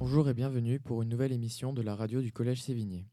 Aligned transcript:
Bonjour 0.00 0.30
et 0.30 0.34
bienvenue 0.34 0.80
pour 0.80 1.02
une 1.02 1.10
nouvelle 1.10 1.30
émission 1.30 1.74
de 1.74 1.82
la 1.82 1.94
radio 1.94 2.22
du 2.22 2.32
Collège 2.32 2.62
Sévigné. 2.62 3.06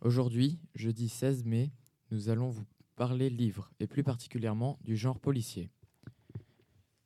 Aujourd'hui, 0.00 0.58
jeudi 0.74 1.08
16 1.08 1.44
mai, 1.44 1.70
nous 2.10 2.30
allons 2.30 2.48
vous 2.48 2.64
parler 2.96 3.30
livres 3.30 3.70
et 3.78 3.86
plus 3.86 4.02
particulièrement 4.02 4.76
du 4.82 4.96
genre 4.96 5.20
policier. 5.20 5.70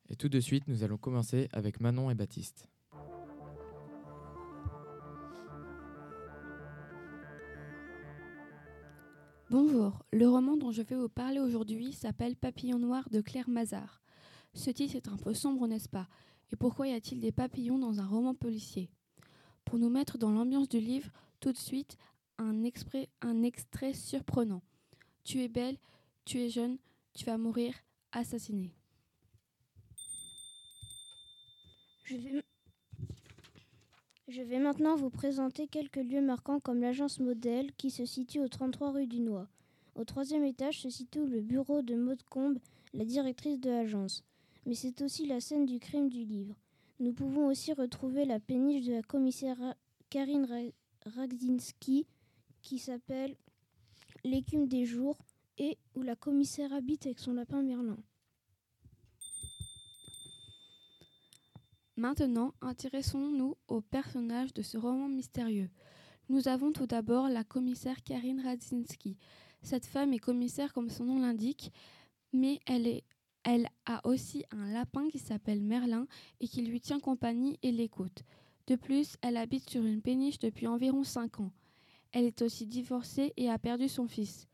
Et 0.09 0.16
tout 0.16 0.30
de 0.30 0.41
suite, 0.41 0.66
nous 0.69 0.84
allons 0.84 0.96
commencer 0.96 1.51
avec 1.52 1.80
Manon 1.80 2.09
et 2.09 2.14
Baptiste. 2.14 2.70
Bonjour, 9.51 10.02
le 10.15 10.27
roman 10.30 10.57
dont 10.57 10.73
je 10.73 10.80
vais 10.80 10.96
vous 10.96 11.10
parler 11.10 11.41
aujourd'hui 11.41 11.93
s'appelle 11.93 12.37
Papillon 12.37 12.79
noir 12.79 13.07
de 13.10 13.21
Claire 13.21 13.51
Mazard. 13.51 14.01
Ce 14.55 14.71
titre 14.71 14.96
est 14.96 15.09
un 15.09 15.18
peu 15.18 15.34
sombre, 15.34 15.68
n'est-ce 15.68 15.91
pas? 15.91 16.09
Et 16.51 16.57
pourquoi 16.57 16.88
y 16.88 16.95
a-t-il 16.95 17.21
des 17.21 17.32
papillons 17.32 17.79
dans 17.79 18.01
un 18.01 18.07
roman 18.07 18.34
policier? 18.34 18.88
Pour 19.66 19.79
nous 19.79 19.91
mettre 19.91 20.16
dans 20.16 20.30
l'ambiance 20.30 20.69
du 20.69 20.80
livre, 20.80 21.11
tout 21.41 21.52
de 21.52 21.59
suite, 21.59 21.98
un, 22.38 22.62
extrait 22.62 23.93
surprenant. 23.93 24.62
Tu 25.24 25.43
es 25.43 25.48
belle, 25.48 25.77
tu 26.24 26.41
es 26.41 26.48
jeune, 26.48 26.79
tu 27.15 27.24
vas 27.24 27.37
mourir 27.37 27.74
assassiné. 28.12 28.71
Je 32.05 32.16
vais, 34.43 34.59
maintenant 34.60 34.95
vous 34.95 35.10
présenter 35.10 35.66
quelques 35.66 35.96
lieux 35.96 36.23
marquants 36.23 36.60
comme 36.60 36.80
l'agence 36.80 37.19
modèle 37.19 37.73
qui 37.74 37.91
se 37.91 38.07
situe 38.07 38.40
au 38.40 38.49
33 38.49 38.93
rue 38.93 39.07
du 39.09 39.18
Noix. 39.21 39.49
Au 39.96 40.05
troisième 40.05 40.45
étage 40.45 40.80
se 40.80 40.90
situe 40.90 41.27
le 41.27 41.40
bureau 41.40 41.83
de 41.83 41.96
Maud 41.96 42.23
Combe, 42.30 42.59
la 42.95 43.05
directrice 43.05 43.59
de 43.59 43.71
l'agence. 43.71 44.23
Mais 44.65 44.74
c'est 44.74 45.02
aussi 45.02 45.27
la 45.27 45.40
scène 45.40 45.66
du 45.66 45.80
crime 45.80 46.09
du 46.09 46.24
livre. 46.24 46.55
Nous 46.99 47.13
pouvons 47.13 47.47
aussi 47.49 47.73
retrouver 47.75 48.25
la 48.25 48.41
péniche 48.41 48.87
de 48.87 48.95
la 48.95 49.02
commissaire 49.02 49.59
Karine 50.09 50.73
Ragzinski 51.05 52.07
qui 52.63 52.79
s'appelle 52.79 53.37
L'écume 54.25 54.66
des 54.66 54.87
jours 54.87 55.19
et 55.59 55.79
où 55.95 56.02
la 56.02 56.17
commissaire 56.17 56.73
habite 56.73 57.07
avec 57.07 57.19
son 57.19 57.35
lapin 57.35 57.63
Merlin. 57.63 57.99
Maintenant, 61.97 62.55
intéressons-nous 62.61 63.57
aux 63.69 63.80
personnages 63.80 64.53
de 64.53 64.62
ce 64.62 64.77
roman 64.77 65.09
mystérieux. 65.09 65.71
Nous 66.28 66.49
avons 66.49 66.72
tout 66.72 66.87
d'abord 66.87 67.28
la 67.28 67.44
commissaire 67.44 68.03
Karine 68.03 68.41
Radzinski. 68.41 69.17
Cette 69.62 69.87
femme 69.87 70.12
est 70.12 70.19
commissaire 70.19 70.72
comme 70.72 70.91
son 70.91 71.05
nom 71.05 71.21
l'indique, 71.21 71.72
mais 72.33 72.61
elle, 72.67 72.87
est, 72.87 73.05
elle 73.47 73.69
a 73.87 74.06
aussi 74.06 74.44
un 74.50 74.71
lapin 74.71 75.09
qui 75.09 75.19
s'appelle 75.19 75.62
Merlin 75.62 76.06
et 76.41 76.49
qui 76.49 76.61
lui 76.61 76.83
tient 76.83 77.00
compagnie 77.00 77.59
et 77.62 77.72
l'écoute. 77.72 78.25
De 78.66 78.77
plus, 78.77 79.16
elle 79.22 79.39
habite 79.39 79.71
sur 79.71 79.83
une 79.83 80.03
péniche 80.03 80.39
depuis 80.39 80.66
environ 80.66 81.03
5 81.03 81.41
ans. 81.41 81.53
Elle 82.12 82.27
est 82.27 82.43
aussi 82.43 82.67
divorcée 82.67 83.33
et 83.39 83.49
a 83.49 83.59
perdu 83.59 83.89
son 83.89 84.06
fils. 84.06 84.47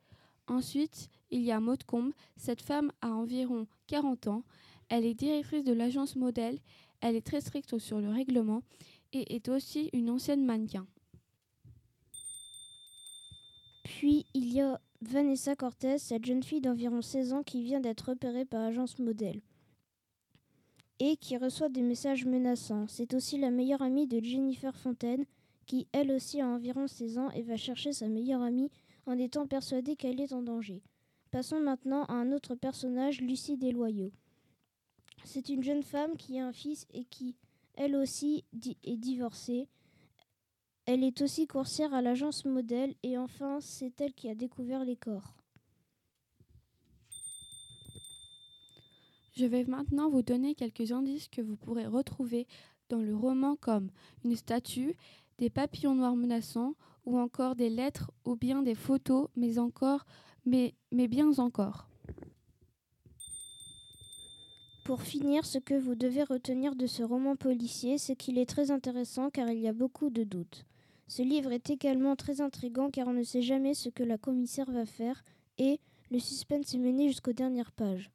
Ensuite, 0.46 1.08
il 1.30 1.42
y 1.42 1.50
a 1.50 1.58
Maud 1.58 1.82
Combe. 1.82 2.12
Cette 2.36 2.62
femme 2.62 2.92
a 3.00 3.08
environ 3.08 3.66
40 3.88 4.28
ans. 4.28 4.44
Elle 4.88 5.06
est 5.06 5.14
directrice 5.14 5.64
de 5.64 5.72
l'agence 5.72 6.14
modèle 6.14 6.60
elle 7.02 7.16
est 7.16 7.26
très 7.26 7.40
stricte 7.40 7.78
sur 7.78 8.00
le 8.00 8.08
règlement 8.08 8.62
et 9.12 9.34
est 9.34 9.48
aussi 9.48 9.90
une 9.92 10.08
ancienne 10.08 10.46
mannequin. 10.46 10.86
Puis 13.82 14.24
il 14.34 14.52
y 14.52 14.60
a 14.60 14.80
Vanessa 15.02 15.56
Cortez, 15.56 15.98
cette 15.98 16.24
jeune 16.24 16.44
fille 16.44 16.60
d'environ 16.60 17.02
16 17.02 17.32
ans 17.32 17.42
qui 17.42 17.64
vient 17.64 17.80
d'être 17.80 18.10
repérée 18.10 18.44
par 18.44 18.62
agence 18.62 19.00
modèle 19.00 19.40
et 21.00 21.16
qui 21.16 21.36
reçoit 21.36 21.68
des 21.68 21.82
messages 21.82 22.24
menaçants. 22.24 22.86
C'est 22.86 23.12
aussi 23.12 23.36
la 23.36 23.50
meilleure 23.50 23.82
amie 23.82 24.06
de 24.06 24.22
Jennifer 24.22 24.76
Fontaine 24.76 25.24
qui 25.66 25.88
elle 25.90 26.12
aussi 26.12 26.40
a 26.40 26.46
environ 26.46 26.86
16 26.86 27.18
ans 27.18 27.30
et 27.30 27.42
va 27.42 27.56
chercher 27.56 27.92
sa 27.92 28.06
meilleure 28.06 28.42
amie 28.42 28.70
en 29.06 29.18
étant 29.18 29.48
persuadée 29.48 29.96
qu'elle 29.96 30.20
est 30.20 30.32
en 30.32 30.42
danger. 30.42 30.84
Passons 31.32 31.60
maintenant 31.60 32.04
à 32.04 32.12
un 32.12 32.30
autre 32.30 32.54
personnage, 32.54 33.20
Lucie 33.20 33.56
Desloyaux. 33.56 34.12
C'est 35.24 35.48
une 35.48 35.64
jeune 35.64 35.82
femme 35.82 36.16
qui 36.16 36.38
a 36.38 36.46
un 36.46 36.52
fils 36.52 36.86
et 36.92 37.04
qui, 37.04 37.34
elle 37.74 37.96
aussi, 37.96 38.44
est 38.84 38.96
divorcée. 38.96 39.66
Elle 40.84 41.04
est 41.04 41.22
aussi 41.22 41.46
coursière 41.46 41.94
à 41.94 42.02
l'agence 42.02 42.44
modèle 42.44 42.94
et 43.04 43.16
enfin, 43.16 43.60
c'est 43.60 44.00
elle 44.00 44.14
qui 44.14 44.28
a 44.28 44.34
découvert 44.34 44.84
les 44.84 44.96
corps. 44.96 45.36
Je 49.34 49.46
vais 49.46 49.64
maintenant 49.64 50.10
vous 50.10 50.22
donner 50.22 50.54
quelques 50.54 50.92
indices 50.92 51.28
que 51.28 51.40
vous 51.40 51.56
pourrez 51.56 51.86
retrouver 51.86 52.46
dans 52.88 53.00
le 53.00 53.14
roman 53.14 53.56
comme 53.56 53.90
une 54.24 54.36
statue, 54.36 54.96
des 55.38 55.50
papillons 55.50 55.94
noirs 55.94 56.16
menaçants 56.16 56.74
ou 57.06 57.18
encore 57.18 57.56
des 57.56 57.70
lettres 57.70 58.10
ou 58.24 58.36
bien 58.36 58.62
des 58.62 58.74
photos, 58.74 59.28
mais 59.36 59.58
encore, 59.58 60.04
mais, 60.44 60.74
mais 60.90 61.08
bien 61.08 61.38
encore. 61.38 61.86
Pour 64.84 65.02
finir, 65.02 65.46
ce 65.46 65.58
que 65.58 65.74
vous 65.74 65.94
devez 65.94 66.24
retenir 66.24 66.74
de 66.74 66.88
ce 66.88 67.04
roman 67.04 67.36
policier, 67.36 67.98
c'est 67.98 68.16
qu'il 68.16 68.36
est 68.36 68.48
très 68.48 68.72
intéressant 68.72 69.30
car 69.30 69.48
il 69.48 69.60
y 69.60 69.68
a 69.68 69.72
beaucoup 69.72 70.10
de 70.10 70.24
doutes. 70.24 70.66
Ce 71.14 71.20
livre 71.20 71.52
est 71.52 71.68
également 71.68 72.16
très 72.16 72.40
intrigant 72.40 72.88
car 72.90 73.06
on 73.06 73.12
ne 73.12 73.22
sait 73.22 73.42
jamais 73.42 73.74
ce 73.74 73.90
que 73.90 74.02
la 74.02 74.16
commissaire 74.16 74.70
va 74.70 74.86
faire 74.86 75.22
et 75.58 75.78
le 76.10 76.18
suspense 76.18 76.72
est 76.72 76.78
mené 76.78 77.06
jusqu'aux 77.08 77.34
dernières 77.34 77.72
pages. 77.72 78.10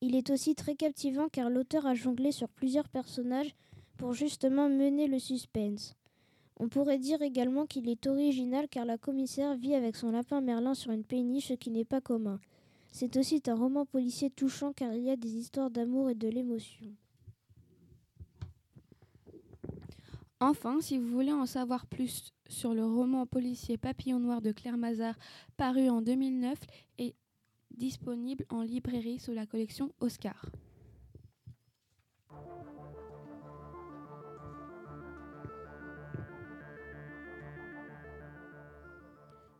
Il 0.00 0.16
est 0.16 0.30
aussi 0.30 0.56
très 0.56 0.74
captivant 0.74 1.28
car 1.28 1.50
l'auteur 1.50 1.86
a 1.86 1.94
jonglé 1.94 2.32
sur 2.32 2.48
plusieurs 2.48 2.88
personnages 2.88 3.54
pour 3.98 4.14
justement 4.14 4.68
mener 4.68 5.06
le 5.06 5.20
suspense. 5.20 5.94
On 6.58 6.68
pourrait 6.68 6.98
dire 6.98 7.22
également 7.22 7.66
qu'il 7.66 7.88
est 7.88 8.08
original 8.08 8.66
car 8.68 8.84
la 8.84 8.98
commissaire 8.98 9.54
vit 9.54 9.76
avec 9.76 9.94
son 9.94 10.10
lapin 10.10 10.40
Merlin 10.40 10.74
sur 10.74 10.90
une 10.90 11.04
péniche, 11.04 11.54
qui 11.60 11.70
n'est 11.70 11.84
pas 11.84 12.00
commun. 12.00 12.40
C'est 12.90 13.16
aussi 13.16 13.40
un 13.46 13.54
roman 13.54 13.86
policier 13.86 14.28
touchant 14.28 14.72
car 14.72 14.92
il 14.92 15.04
y 15.04 15.10
a 15.10 15.14
des 15.14 15.36
histoires 15.36 15.70
d'amour 15.70 16.10
et 16.10 16.16
de 16.16 16.26
l'émotion. 16.26 16.96
Enfin, 20.46 20.82
si 20.82 20.98
vous 20.98 21.08
voulez 21.08 21.32
en 21.32 21.46
savoir 21.46 21.86
plus 21.86 22.34
sur 22.50 22.74
le 22.74 22.84
roman 22.84 23.24
policier 23.24 23.78
Papillon 23.78 24.18
Noir 24.18 24.42
de 24.42 24.52
Claire 24.52 24.76
Mazard, 24.76 25.14
paru 25.56 25.88
en 25.88 26.02
2009 26.02 26.58
et 26.98 27.14
disponible 27.70 28.44
en 28.50 28.60
librairie 28.60 29.18
sous 29.18 29.32
la 29.32 29.46
collection 29.46 29.90
Oscar. 30.00 30.50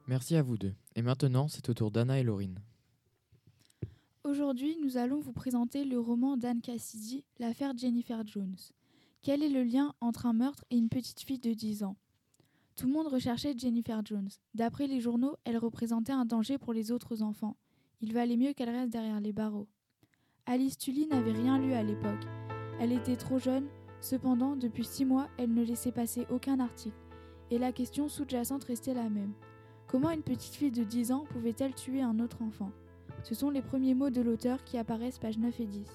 Merci 0.06 0.36
à 0.36 0.42
vous 0.42 0.58
deux. 0.58 0.74
Et 0.96 1.00
maintenant, 1.00 1.48
c'est 1.48 1.66
au 1.70 1.72
tour 1.72 1.90
d'Anna 1.90 2.20
et 2.20 2.22
Laurine. 2.22 2.58
Aujourd'hui, 4.22 4.76
nous 4.82 4.98
allons 4.98 5.20
vous 5.20 5.32
présenter 5.32 5.86
le 5.86 5.98
roman 5.98 6.36
d'Anne 6.36 6.60
Cassidy, 6.60 7.24
L'affaire 7.38 7.72
Jennifer 7.74 8.22
Jones. 8.26 8.58
Quel 9.24 9.42
est 9.42 9.48
le 9.48 9.62
lien 9.62 9.94
entre 10.02 10.26
un 10.26 10.34
meurtre 10.34 10.66
et 10.70 10.76
une 10.76 10.90
petite 10.90 11.20
fille 11.20 11.38
de 11.38 11.54
10 11.54 11.82
ans? 11.82 11.96
Tout 12.76 12.88
le 12.88 12.92
monde 12.92 13.06
recherchait 13.06 13.56
Jennifer 13.56 14.04
Jones. 14.04 14.28
D'après 14.52 14.86
les 14.86 15.00
journaux, 15.00 15.36
elle 15.44 15.56
représentait 15.56 16.12
un 16.12 16.26
danger 16.26 16.58
pour 16.58 16.74
les 16.74 16.92
autres 16.92 17.22
enfants. 17.22 17.56
Il 18.02 18.12
valait 18.12 18.36
mieux 18.36 18.52
qu'elle 18.52 18.68
reste 18.68 18.92
derrière 18.92 19.22
les 19.22 19.32
barreaux. 19.32 19.66
Alice 20.44 20.76
Tully 20.76 21.06
n'avait 21.06 21.32
rien 21.32 21.58
lu 21.58 21.72
à 21.72 21.82
l'époque. 21.82 22.26
Elle 22.78 22.92
était 22.92 23.16
trop 23.16 23.38
jeune, 23.38 23.66
cependant, 24.02 24.56
depuis 24.56 24.84
six 24.84 25.06
mois, 25.06 25.30
elle 25.38 25.54
ne 25.54 25.64
laissait 25.64 25.90
passer 25.90 26.26
aucun 26.28 26.60
article. 26.60 27.00
Et 27.50 27.56
la 27.56 27.72
question 27.72 28.10
sous-jacente 28.10 28.64
restait 28.64 28.92
la 28.92 29.08
même. 29.08 29.32
Comment 29.86 30.10
une 30.10 30.22
petite 30.22 30.54
fille 30.54 30.70
de 30.70 30.84
10 30.84 31.12
ans 31.12 31.24
pouvait-elle 31.30 31.74
tuer 31.74 32.02
un 32.02 32.18
autre 32.18 32.42
enfant? 32.42 32.72
Ce 33.22 33.34
sont 33.34 33.48
les 33.48 33.62
premiers 33.62 33.94
mots 33.94 34.10
de 34.10 34.20
l'auteur 34.20 34.62
qui 34.64 34.76
apparaissent 34.76 35.18
pages 35.18 35.38
9 35.38 35.60
et 35.60 35.66
10. 35.66 35.88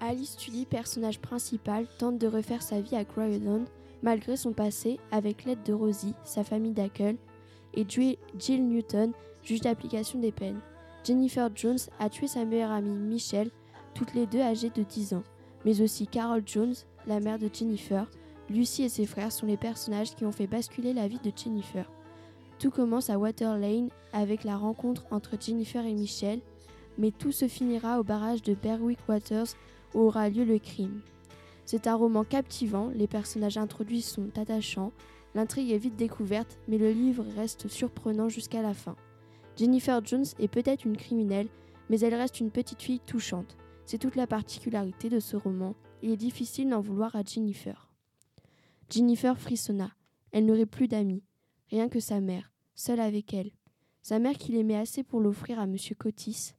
Alice 0.00 0.36
Tully, 0.36 0.64
personnage 0.64 1.20
principal, 1.20 1.86
tente 1.98 2.18
de 2.18 2.26
refaire 2.26 2.62
sa 2.62 2.80
vie 2.80 2.96
à 2.96 3.04
Croydon 3.04 3.64
malgré 4.02 4.36
son 4.36 4.52
passé 4.52 4.98
avec 5.10 5.44
l'aide 5.44 5.62
de 5.62 5.72
Rosie, 5.72 6.14
sa 6.24 6.44
famille 6.44 6.72
d'accueil, 6.72 7.18
et 7.74 7.84
Jill 7.86 8.68
Newton, 8.68 9.12
juge 9.42 9.60
d'application 9.60 10.18
des 10.18 10.32
peines. 10.32 10.60
Jennifer 11.04 11.48
Jones 11.54 11.78
a 11.98 12.08
tué 12.08 12.26
sa 12.26 12.44
meilleure 12.44 12.72
amie 12.72 12.90
Michelle, 12.90 13.50
toutes 13.94 14.14
les 14.14 14.26
deux 14.26 14.40
âgées 14.40 14.70
de 14.70 14.82
10 14.82 15.14
ans, 15.14 15.22
mais 15.64 15.80
aussi 15.80 16.06
Carol 16.06 16.42
Jones, 16.44 16.74
la 17.06 17.20
mère 17.20 17.38
de 17.38 17.48
Jennifer. 17.52 18.06
Lucy 18.48 18.82
et 18.82 18.88
ses 18.88 19.06
frères 19.06 19.32
sont 19.32 19.46
les 19.46 19.56
personnages 19.56 20.14
qui 20.14 20.24
ont 20.24 20.32
fait 20.32 20.46
basculer 20.46 20.92
la 20.92 21.08
vie 21.08 21.20
de 21.22 21.32
Jennifer. 21.34 21.90
Tout 22.58 22.70
commence 22.70 23.08
à 23.08 23.18
Water 23.18 23.56
Lane 23.56 23.88
avec 24.12 24.44
la 24.44 24.56
rencontre 24.56 25.04
entre 25.10 25.36
Jennifer 25.40 25.84
et 25.86 25.94
Michelle, 25.94 26.40
mais 26.98 27.12
tout 27.12 27.32
se 27.32 27.48
finira 27.48 28.00
au 28.00 28.02
barrage 28.02 28.42
de 28.42 28.54
Berwick 28.54 28.98
Waters 29.08 29.54
où 29.94 30.00
aura 30.00 30.28
lieu 30.28 30.44
le 30.44 30.58
crime. 30.58 31.00
C'est 31.64 31.86
un 31.86 31.94
roman 31.94 32.24
captivant, 32.24 32.90
les 32.94 33.06
personnages 33.06 33.58
introduits 33.58 34.02
sont 34.02 34.36
attachants, 34.36 34.92
l'intrigue 35.34 35.70
est 35.70 35.78
vite 35.78 35.96
découverte, 35.96 36.58
mais 36.68 36.78
le 36.78 36.90
livre 36.90 37.24
reste 37.36 37.68
surprenant 37.68 38.28
jusqu'à 38.28 38.62
la 38.62 38.74
fin. 38.74 38.96
Jennifer 39.56 40.04
Jones 40.04 40.24
est 40.38 40.48
peut-être 40.48 40.84
une 40.84 40.96
criminelle, 40.96 41.48
mais 41.88 42.00
elle 42.00 42.14
reste 42.14 42.40
une 42.40 42.50
petite 42.50 42.82
fille 42.82 43.00
touchante. 43.00 43.56
C'est 43.84 43.98
toute 43.98 44.16
la 44.16 44.26
particularité 44.26 45.08
de 45.08 45.20
ce 45.20 45.36
roman, 45.36 45.74
Il 46.02 46.10
est 46.10 46.16
difficile 46.16 46.70
d'en 46.70 46.80
vouloir 46.80 47.14
à 47.14 47.22
Jennifer. 47.22 47.90
Jennifer 48.88 49.38
frissonna. 49.38 49.90
Elle 50.32 50.46
n'aurait 50.46 50.64
plus 50.64 50.88
d'amis, 50.88 51.22
rien 51.70 51.88
que 51.88 52.00
sa 52.00 52.20
mère, 52.20 52.52
seule 52.74 53.00
avec 53.00 53.34
elle. 53.34 53.50
Sa 54.02 54.18
mère 54.18 54.38
qui 54.38 54.52
l'aimait 54.52 54.76
assez 54.76 55.02
pour 55.02 55.20
l'offrir 55.20 55.58
à 55.60 55.64
M. 55.64 55.76
Cotis. 55.98 56.54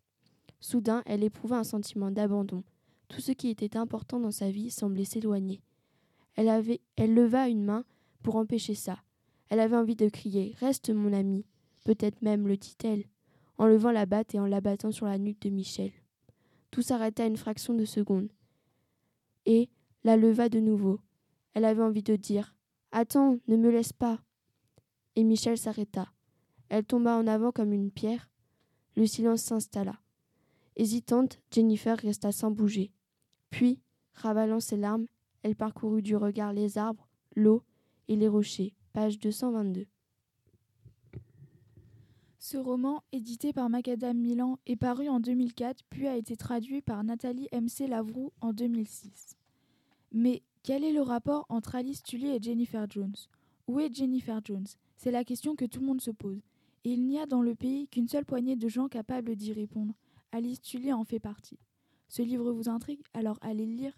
Soudain, 0.59 1.01
elle 1.05 1.23
éprouva 1.23 1.57
un 1.57 1.63
sentiment 1.63 2.11
d'abandon. 2.11 2.63
Tout 3.11 3.19
ce 3.19 3.33
qui 3.33 3.49
était 3.49 3.75
important 3.75 4.21
dans 4.21 4.31
sa 4.31 4.49
vie 4.49 4.71
semblait 4.71 5.03
s'éloigner. 5.03 5.61
Elle, 6.35 7.13
leva 7.13 7.49
une 7.49 7.65
main 7.65 7.83
pour 8.23 8.37
empêcher 8.37 8.73
ça. 8.73 9.03
Elle 9.49 9.59
avait 9.59 9.75
envie 9.75 9.97
de 9.97 10.07
crier 10.07 10.55
Reste, 10.61 10.91
mon 10.91 11.11
ami. 11.11 11.45
Peut-être 11.83 12.21
même 12.21 12.47
le 12.47 12.55
dit-elle, 12.55 13.03
en 13.57 13.67
levant 13.67 13.91
la 13.91 14.05
batte 14.05 14.33
et 14.33 14.39
en 14.39 14.45
l'abattant 14.45 14.93
sur 14.93 15.07
la 15.07 15.17
nuque 15.17 15.41
de 15.41 15.49
Michel. 15.49 15.91
Tout 16.71 16.81
s'arrêta 16.81 17.25
une 17.25 17.35
fraction 17.35 17.73
de 17.73 17.83
seconde. 17.83 18.29
Et 19.45 19.67
la 20.05 20.15
leva 20.15 20.47
de 20.47 20.61
nouveau. 20.61 21.01
Elle 21.53 21.65
avait 21.65 21.83
envie 21.83 22.03
de 22.03 22.15
dire 22.15 22.55
Attends, 22.93 23.39
ne 23.49 23.57
me 23.57 23.71
laisse 23.71 23.91
pas. 23.91 24.21
Et 25.17 25.25
Michel 25.25 25.57
s'arrêta. 25.57 26.13
Elle 26.69 26.85
tomba 26.85 27.17
en 27.17 27.27
avant 27.27 27.51
comme 27.51 27.73
une 27.73 27.91
pierre. 27.91 28.29
Le 28.95 29.05
silence 29.05 29.41
s'installa. 29.41 29.99
Hésitante, 30.77 31.41
Jennifer 31.51 31.97
resta 31.97 32.31
sans 32.31 32.51
bouger. 32.51 32.93
Puis, 33.51 33.79
ravalant 34.13 34.59
ses 34.59 34.77
larmes, 34.77 35.05
elle 35.43 35.55
parcourut 35.55 36.01
du 36.01 36.15
regard 36.15 36.53
les 36.53 36.79
arbres, 36.79 37.07
l'eau 37.35 37.63
et 38.07 38.15
les 38.15 38.27
rochers. 38.27 38.73
Page 38.93 39.19
222. 39.19 39.85
Ce 42.39 42.57
roman, 42.57 43.03
édité 43.11 43.53
par 43.53 43.69
Macadam 43.69 44.17
Milan, 44.17 44.57
est 44.65 44.75
paru 44.75 45.07
en 45.07 45.19
2004 45.19 45.83
puis 45.89 46.07
a 46.07 46.17
été 46.17 46.35
traduit 46.35 46.81
par 46.81 47.03
Nathalie 47.03 47.47
MC 47.53 47.87
Lavroux 47.87 48.33
en 48.41 48.51
2006. 48.51 49.37
Mais 50.11 50.41
quel 50.63 50.83
est 50.83 50.91
le 50.91 51.01
rapport 51.01 51.45
entre 51.49 51.75
Alice 51.75 52.03
Tully 52.03 52.27
et 52.29 52.41
Jennifer 52.41 52.89
Jones? 52.89 53.15
Où 53.67 53.79
est 53.79 53.93
Jennifer 53.95 54.41
Jones? 54.43 54.67
C'est 54.97 55.11
la 55.11 55.23
question 55.23 55.55
que 55.55 55.65
tout 55.65 55.79
le 55.79 55.85
monde 55.85 56.01
se 56.01 56.11
pose. 56.11 56.41
Et 56.83 56.93
il 56.93 57.05
n'y 57.05 57.19
a 57.19 57.25
dans 57.25 57.41
le 57.41 57.55
pays 57.55 57.87
qu'une 57.87 58.07
seule 58.07 58.25
poignée 58.25 58.55
de 58.55 58.67
gens 58.67 58.87
capables 58.87 59.35
d'y 59.35 59.53
répondre. 59.53 59.93
Alice 60.31 60.61
Tully 60.61 60.91
en 60.91 61.03
fait 61.03 61.19
partie. 61.19 61.59
Ce 62.11 62.21
livre 62.21 62.51
vous 62.51 62.67
intrigue 62.67 62.99
Alors 63.13 63.37
allez 63.41 63.65
le 63.65 63.71
lire 63.73 63.93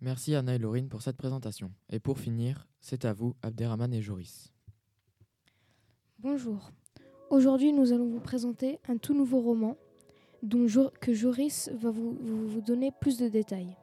Merci 0.00 0.34
Anna 0.34 0.54
et 0.54 0.58
Laurine 0.58 0.88
pour 0.88 1.02
cette 1.02 1.16
présentation. 1.16 1.70
Et 1.90 1.98
pour 2.00 2.18
finir, 2.18 2.66
c'est 2.80 3.04
à 3.04 3.12
vous, 3.12 3.34
Abderrahman 3.42 3.92
et 3.94 4.02
Joris. 4.02 4.52
Bonjour. 6.18 6.70
Aujourd'hui, 7.30 7.72
nous 7.72 7.92
allons 7.92 8.08
vous 8.08 8.20
présenter 8.20 8.78
un 8.88 8.98
tout 8.98 9.14
nouveau 9.14 9.40
roman 9.40 9.76
dont 10.42 10.66
Jo- 10.66 10.90
que 11.00 11.14
Joris 11.14 11.70
va 11.74 11.90
vous, 11.90 12.12
vous- 12.20 12.48
vous 12.48 12.60
donner 12.60 12.92
plus 13.00 13.18
de 13.18 13.28
détails. 13.28 13.76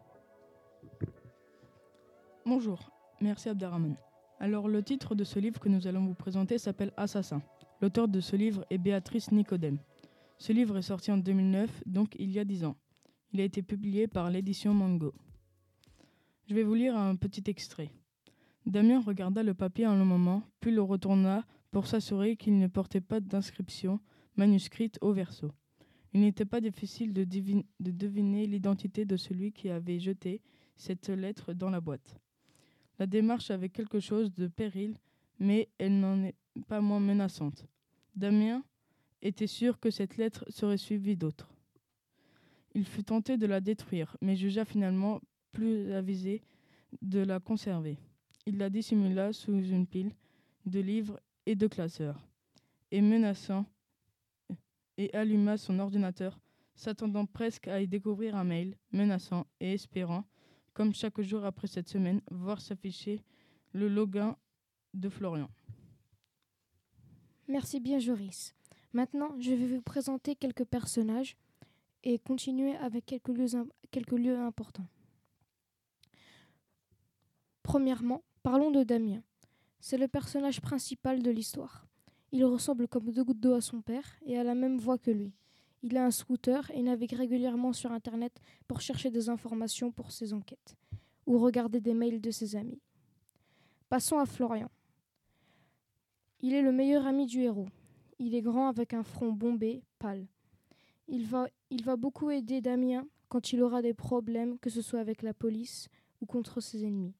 Bonjour, 2.43 2.89
merci 3.21 3.49
Abderrahman. 3.49 3.95
Alors 4.39 4.67
le 4.67 4.81
titre 4.81 5.13
de 5.13 5.23
ce 5.23 5.37
livre 5.37 5.59
que 5.59 5.69
nous 5.69 5.85
allons 5.85 6.03
vous 6.07 6.15
présenter 6.15 6.57
s'appelle 6.57 6.91
Assassin. 6.97 7.43
L'auteur 7.81 8.07
de 8.07 8.19
ce 8.19 8.35
livre 8.35 8.65
est 8.71 8.79
Béatrice 8.79 9.31
Nicodème. 9.31 9.77
Ce 10.39 10.51
livre 10.51 10.77
est 10.77 10.81
sorti 10.81 11.11
en 11.11 11.17
2009, 11.17 11.83
donc 11.85 12.15
il 12.17 12.31
y 12.31 12.39
a 12.39 12.43
10 12.43 12.65
ans. 12.65 12.75
Il 13.31 13.41
a 13.41 13.43
été 13.43 13.61
publié 13.61 14.07
par 14.07 14.31
l'édition 14.31 14.73
Mango. 14.73 15.13
Je 16.47 16.55
vais 16.55 16.63
vous 16.63 16.73
lire 16.73 16.97
un 16.97 17.15
petit 17.15 17.43
extrait. 17.45 17.91
Damien 18.65 19.01
regarda 19.01 19.43
le 19.43 19.53
papier 19.53 19.85
un 19.85 20.03
moment, 20.03 20.41
puis 20.61 20.71
le 20.71 20.81
retourna 20.81 21.45
pour 21.69 21.85
s'assurer 21.85 22.37
qu'il 22.37 22.57
ne 22.57 22.67
portait 22.67 23.01
pas 23.01 23.19
d'inscription 23.19 23.99
manuscrite 24.35 24.97
au 25.01 25.13
verso. 25.13 25.51
Il 26.11 26.21
n'était 26.21 26.45
pas 26.45 26.59
difficile 26.59 27.13
de 27.13 27.23
deviner 27.23 28.47
l'identité 28.47 29.05
de 29.05 29.15
celui 29.15 29.51
qui 29.51 29.69
avait 29.69 29.99
jeté 29.99 30.41
cette 30.75 31.09
lettre 31.09 31.53
dans 31.53 31.69
la 31.69 31.79
boîte. 31.79 32.17
La 33.01 33.07
démarche 33.07 33.49
avait 33.49 33.69
quelque 33.69 33.99
chose 33.99 34.31
de 34.35 34.45
péril, 34.45 34.95
mais 35.39 35.69
elle 35.79 35.99
n'en 35.99 36.23
est 36.23 36.35
pas 36.67 36.81
moins 36.81 36.99
menaçante. 36.99 37.65
Damien 38.15 38.63
était 39.23 39.47
sûr 39.47 39.79
que 39.79 39.89
cette 39.89 40.17
lettre 40.17 40.45
serait 40.49 40.77
suivie 40.77 41.17
d'autres. 41.17 41.51
Il 42.75 42.85
fut 42.85 43.03
tenté 43.03 43.37
de 43.37 43.47
la 43.47 43.59
détruire, 43.59 44.15
mais 44.21 44.35
jugea 44.35 44.65
finalement 44.65 45.19
plus 45.51 45.91
avisé 45.91 46.43
de 47.01 47.21
la 47.21 47.39
conserver. 47.39 47.97
Il 48.45 48.59
la 48.59 48.69
dissimula 48.69 49.33
sous 49.33 49.63
une 49.63 49.87
pile 49.87 50.13
de 50.67 50.79
livres 50.79 51.19
et 51.47 51.55
de 51.55 51.65
classeurs, 51.65 52.27
et 52.91 53.01
menaçant, 53.01 53.65
et 54.97 55.11
alluma 55.15 55.57
son 55.57 55.79
ordinateur, 55.79 56.39
s'attendant 56.75 57.25
presque 57.25 57.67
à 57.67 57.81
y 57.81 57.87
découvrir 57.87 58.35
un 58.35 58.43
mail, 58.43 58.77
menaçant 58.91 59.47
et 59.59 59.73
espérant 59.73 60.23
comme 60.73 60.93
chaque 60.93 61.21
jour 61.21 61.45
après 61.45 61.67
cette 61.67 61.89
semaine, 61.89 62.21
voir 62.31 62.61
s'afficher 62.61 63.23
le 63.73 63.87
login 63.87 64.35
de 64.93 65.09
Florian. 65.09 65.49
Merci 67.47 67.79
bien, 67.79 67.99
Joris. 67.99 68.55
Maintenant, 68.93 69.35
je 69.39 69.51
vais 69.51 69.67
vous 69.67 69.81
présenter 69.81 70.35
quelques 70.35 70.65
personnages 70.65 71.37
et 72.03 72.19
continuer 72.19 72.75
avec 72.77 73.05
quelques 73.05 74.11
lieux, 74.11 74.39
importants. 74.39 74.87
Premièrement, 77.63 78.23
parlons 78.43 78.71
de 78.71 78.83
Damien. 78.83 79.21
C'est 79.79 79.97
le 79.97 80.07
personnage 80.07 80.61
principal 80.61 81.21
de 81.21 81.31
l'histoire. 81.31 81.85
Il 82.31 82.45
ressemble 82.45 82.87
comme 82.87 83.11
deux 83.11 83.23
gouttes 83.23 83.39
d'eau 83.39 83.53
à 83.53 83.61
son 83.61 83.81
père 83.81 84.15
et 84.25 84.37
a 84.37 84.43
la 84.43 84.55
même 84.55 84.77
voix 84.77 84.97
que 84.97 85.11
lui. 85.11 85.33
Il 85.83 85.97
a 85.97 86.05
un 86.05 86.11
scooter 86.11 86.69
et 86.71 86.81
navigue 86.81 87.13
régulièrement 87.13 87.73
sur 87.73 87.91
Internet 87.91 88.39
pour 88.67 88.81
chercher 88.81 89.09
des 89.09 89.29
informations 89.29 89.91
pour 89.91 90.11
ses 90.11 90.33
enquêtes 90.33 90.75
ou 91.25 91.39
regarder 91.39 91.81
des 91.81 91.93
mails 91.93 92.21
de 92.21 92.31
ses 92.31 92.55
amis. 92.55 92.81
Passons 93.89 94.19
à 94.19 94.25
Florian. 94.25 94.69
Il 96.39 96.53
est 96.53 96.61
le 96.61 96.71
meilleur 96.71 97.05
ami 97.07 97.25
du 97.25 97.41
héros. 97.41 97.69
Il 98.19 98.35
est 98.35 98.41
grand 98.41 98.67
avec 98.67 98.93
un 98.93 99.03
front 99.03 99.31
bombé, 99.31 99.83
pâle. 99.99 100.27
Il 101.07 101.25
va, 101.25 101.47
il 101.69 101.83
va 101.83 101.95
beaucoup 101.95 102.29
aider 102.29 102.61
Damien 102.61 103.07
quand 103.29 103.53
il 103.53 103.61
aura 103.61 103.81
des 103.81 103.93
problèmes, 103.93 104.59
que 104.59 104.69
ce 104.69 104.81
soit 104.81 104.99
avec 104.99 105.23
la 105.23 105.33
police 105.33 105.87
ou 106.21 106.25
contre 106.25 106.61
ses 106.61 106.83
ennemis. 106.83 107.15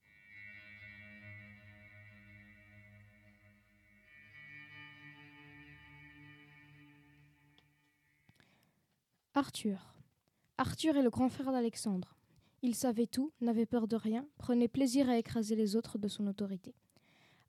Arthur. 9.33 9.95
Arthur 10.57 10.97
est 10.97 11.01
le 11.01 11.09
grand 11.09 11.29
frère 11.29 11.51
d'Alexandre. 11.51 12.17
Il 12.61 12.75
savait 12.75 13.07
tout, 13.07 13.31
n'avait 13.41 13.65
peur 13.65 13.87
de 13.87 13.95
rien, 13.95 14.27
prenait 14.37 14.67
plaisir 14.67 15.09
à 15.09 15.17
écraser 15.17 15.55
les 15.55 15.75
autres 15.75 15.97
de 15.97 16.07
son 16.07 16.27
autorité. 16.27 16.75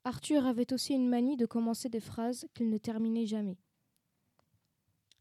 Arthur 0.05 0.45
avait 0.45 0.73
aussi 0.73 0.93
une 0.93 1.07
manie 1.09 1.37
de 1.37 1.45
commencer 1.45 1.89
des 1.89 1.99
phrases 1.99 2.47
qu'il 2.53 2.69
ne 2.69 2.77
terminait 2.77 3.25
jamais. 3.25 3.57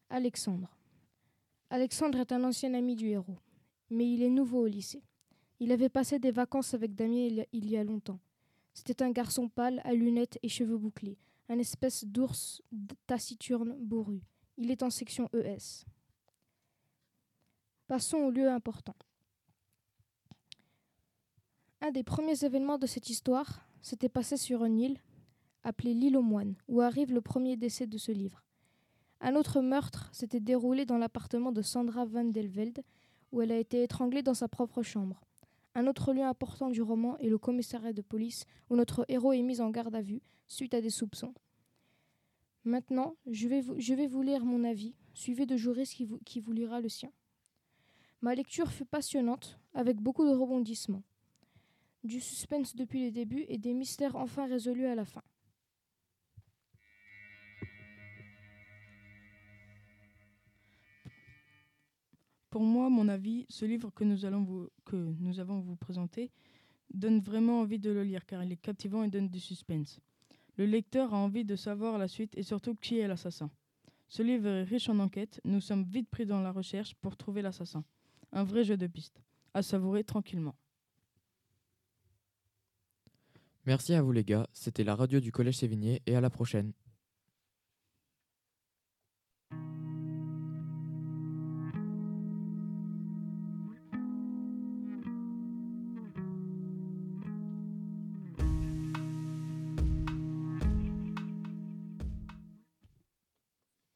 Alexandre. 0.09 0.77
Alexandre 1.71 2.19
est 2.19 2.33
un 2.33 2.45
ancien 2.45 2.75
ami 2.75 2.97
du 2.97 3.09
héros, 3.09 3.39
mais 3.91 4.11
il 4.11 4.23
est 4.23 4.31
nouveau 4.31 4.61
au 4.63 4.67
lycée. 4.67 5.03
Il 5.61 5.73
avait 5.73 5.89
passé 5.89 6.19
des 6.19 6.33
vacances 6.33 6.75
avec 6.75 6.95
Damien 6.95 7.29
il 7.53 7.71
y 7.71 7.77
a- 7.77 7.85
longtemps. 7.85 8.21
C'était 8.75 9.03
un 9.03 9.11
garçon 9.11 9.49
pâle, 9.49 9.81
à 9.85 9.93
lunettes 9.95 10.39
et 10.43 10.49
cheveux 10.49 10.79
bouclés, 10.79 11.19
un 11.49 11.59
espèce 11.59 12.05
d'ours 12.05 12.63
taciturne 13.07 13.77
bourru. 13.79 14.23
Il 14.57 14.71
est 14.71 14.83
en 14.83 14.91
section 14.91 15.29
ES. 15.35 15.85
Passons 17.93 18.17
au 18.17 18.31
lieu 18.31 18.49
important. 18.49 18.97
Un 21.83 21.91
des 21.91 22.03
premiers 22.03 22.43
événements 22.43 22.79
de 22.79 22.87
cette 22.87 23.11
histoire 23.11 23.67
s'était 23.83 24.09
passé 24.09 24.39
sur 24.39 24.65
une 24.65 24.81
île 24.81 24.99
appelée 25.63 25.93
l'île 25.93 26.17
aux 26.17 26.23
moines, 26.23 26.55
où 26.69 26.81
arrive 26.81 27.13
le 27.13 27.21
premier 27.21 27.55
décès 27.59 27.87
de 27.87 27.99
ce 27.99 28.11
livre. 28.11 28.47
Un 29.21 29.37
autre 29.37 29.61
meurtre 29.61 30.09
s'était 30.11 30.41
déroulé 30.41 30.87
dans 30.87 30.97
l'appartement 30.97 31.53
de 31.53 31.61
Sandra 31.61 32.07
van 32.07 32.25
Delvelde, 32.25 32.83
où 33.31 33.43
elle 33.43 33.53
a 33.53 33.59
été 33.59 33.83
étranglée 33.83 34.23
dans 34.23 34.33
sa 34.33 34.49
propre 34.49 34.83
chambre. 34.83 35.23
Un 35.75 35.87
autre 35.87 36.15
lieu 36.15 36.25
important 36.25 36.71
du 36.71 36.81
roman 36.81 37.19
est 37.19 37.29
le 37.29 37.37
commissariat 37.37 37.93
de 37.93 38.01
police, 38.01 38.47
où 38.71 38.77
notre 38.77 39.05
héros 39.09 39.35
est 39.35 39.43
mis 39.43 39.61
en 39.61 39.69
garde 39.69 39.95
à 39.95 40.01
vue 40.01 40.23
suite 40.49 40.73
à 40.73 40.81
des 40.81 40.89
soupçons. 40.89 41.35
Maintenant, 42.65 43.17
je 43.27 43.49
vais 43.49 43.61
vous, 44.07 44.23
lire 44.23 44.47
mon 44.47 44.65
avis, 44.65 44.95
suivi 45.13 45.45
de 45.45 45.59
Joris 45.59 45.93
qui 45.93 46.41
vous 46.41 46.53
lira 46.53 46.81
le 46.81 46.89
sien. 46.89 47.13
Ma 48.23 48.35
lecture 48.35 48.71
fut 48.71 48.85
passionnante, 48.85 49.59
avec 49.75 50.01
beaucoup 50.01 50.25
de 50.25 50.31
rebondissements 50.31 51.03
du 52.05 52.21
suspense 52.21 52.75
depuis 52.75 53.05
le 53.05 53.11
début 53.11 53.45
et 53.49 53.59
des 53.59 53.75
mystères 53.75 54.17
enfin 54.17 54.47
résolus 54.47 54.87
à 54.87 54.95
la 54.95 55.05
fin. 55.05 55.23
Pour 62.51 62.63
moi, 62.63 62.91
mon 62.91 63.09
avis, 63.09 63.47
ce 63.49 63.65
livre 63.65 63.91
que 63.91 64.05
nous, 64.05 64.25
allons 64.25 64.43
vous, 64.43 64.69
avons 65.39 65.61
vous 65.61 65.77
présenter 65.77 66.31
donne 66.93 67.21
vraiment 67.21 67.61
envie 67.61 67.79
de 67.79 67.91
le 67.91 68.03
lire 68.03 68.27
car 68.27 68.45
il 68.45 68.53
est 68.53 68.57
captivant 68.57 69.03
et 69.03 69.09
donne 69.09 69.29
du 69.29 69.41
suspense. 69.41 69.99
Le 70.59 70.67
lecteur 70.67 71.15
a 71.15 71.17
envie 71.17 71.45
de 71.45 71.57
savoir 71.57 71.97
la 71.97 72.09
suite 72.09 72.37
et 72.37 72.43
surtout 72.43 72.75
qui 72.75 72.99
est 72.99 73.09
l'assassin. 73.09 73.51
Ce 74.09 74.23
livre 74.23 74.47
est 74.47 74.65
riche 74.65 74.91
en 74.91 74.99
enquêtes, 74.99 75.41
nous 75.45 75.63
sommes 75.63 75.85
vite 75.85 76.11
pris 76.11 76.27
dans 76.27 76.43
la 76.43 76.53
recherche 76.53 76.95
pour 76.97 77.17
trouver 77.17 77.41
l'assassin. 77.41 77.83
Un 78.33 78.45
vrai 78.45 78.65
jeu 78.65 78.77
de 78.77 78.87
piste, 78.87 79.23
à 79.55 79.63
savourer 79.63 80.05
tranquillement. 80.05 80.57
Merci 83.67 83.95
à 83.95 84.03
vous 84.03 84.13
les 84.13 84.25
gars, 84.25 84.49
c'était 84.53 84.85
la 84.85 84.95
radio 84.95 85.21
du 85.21 85.31
Collège 85.31 85.59
Sévigné 85.59 86.03
et 86.07 86.17
à 86.17 86.21
la 86.21 86.31
prochaine. 86.31 86.73